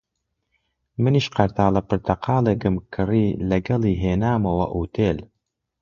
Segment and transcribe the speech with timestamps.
[1.03, 5.17] منیش قەرتاڵە پرتەقاڵێکم کڕی، لەگەڵی هێنامەوە ئوتێل